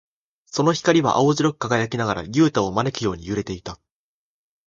[0.47, 3.79] その光は青白く輝きながら、ユウタを招くように揺れていた。